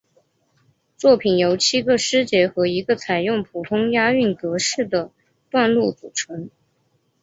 [0.97, 5.11] 作品由七个诗节和一个采用普通押韵格式的
[5.51, 6.49] 段落组成。